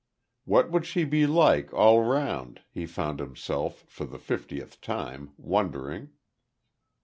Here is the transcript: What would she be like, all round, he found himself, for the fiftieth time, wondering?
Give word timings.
What 0.45 0.71
would 0.71 0.87
she 0.87 1.03
be 1.03 1.27
like, 1.27 1.71
all 1.75 2.01
round, 2.03 2.61
he 2.71 2.87
found 2.87 3.19
himself, 3.19 3.85
for 3.87 4.03
the 4.05 4.17
fiftieth 4.17 4.81
time, 4.81 5.33
wondering? 5.37 6.09